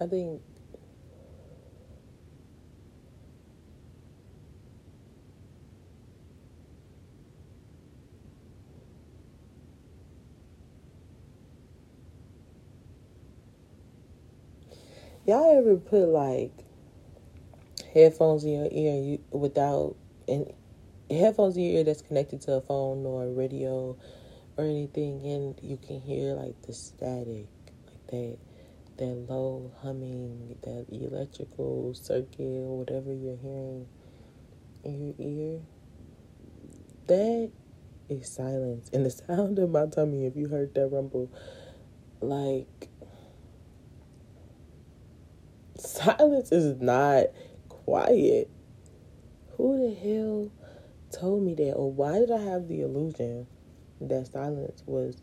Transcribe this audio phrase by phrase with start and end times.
[0.00, 0.42] I think
[15.26, 16.52] y'all ever put like
[17.94, 20.52] headphones in your ear you without and
[21.08, 23.96] headphones in your ear that's connected to a phone or a radio
[24.56, 27.46] or anything and you can hear like the static
[27.86, 28.38] like that
[28.96, 33.86] that low humming that electrical circuit or whatever you're hearing
[34.84, 35.60] in your ear
[37.06, 37.50] that
[38.08, 41.30] is silence and the sound of my tummy if you heard that rumble
[42.20, 42.88] like
[45.76, 47.26] silence is not
[47.68, 48.50] quiet.
[49.56, 50.50] Who the hell
[51.12, 51.72] told me that?
[51.74, 53.46] Or why did I have the illusion
[54.00, 55.16] that silence was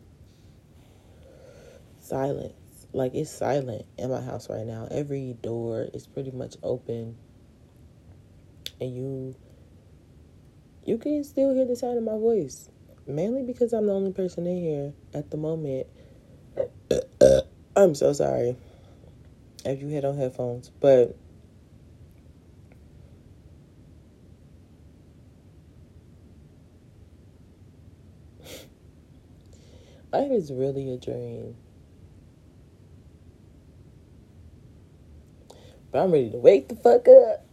[2.00, 2.61] silence?
[2.94, 4.88] Like it's silent in my house right now.
[4.92, 7.17] Every door is pretty much open.
[8.80, 9.36] And you
[10.84, 12.69] you can still hear the sound of my voice.
[13.08, 15.88] Mainly because I'm the only person in here at the moment.
[17.75, 18.58] I'm so sorry
[19.64, 21.16] if you had on headphones, but
[30.12, 31.56] life is really a dream.
[35.92, 37.45] But I'm ready to wake the fuck up.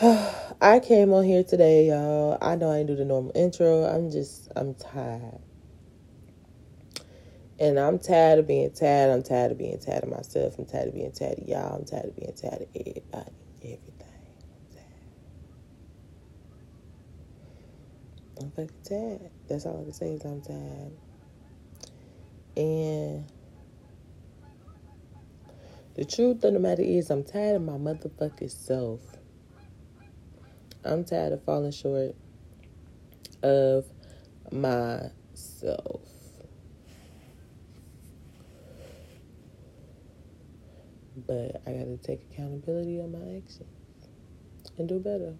[0.60, 2.38] I came on here today, y'all.
[2.42, 3.84] I know I didn't do the normal intro.
[3.84, 5.38] I'm just, I'm tired.
[7.60, 9.12] And I'm tired of being tired.
[9.12, 10.58] I'm tired of being tired of myself.
[10.58, 11.76] I'm tired of being tired of y'all.
[11.76, 13.30] I'm tired of being tired of everybody,
[13.62, 13.92] everything.
[18.40, 19.30] I'm, I'm fucking tired.
[19.48, 20.92] That's all I can say is I'm tired.
[22.56, 23.24] And
[25.94, 29.00] the truth of the matter is, I'm tired of my motherfucking self.
[30.84, 32.14] I'm tired of falling short
[33.42, 33.86] of
[34.50, 36.02] myself.
[41.26, 43.62] But I got to take accountability on my actions
[44.76, 45.34] and do better.